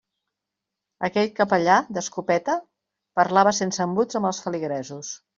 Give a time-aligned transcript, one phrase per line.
[1.07, 2.55] Aquell capellà d'escopeta
[3.19, 5.13] parlava sense embuts amb els feligresos.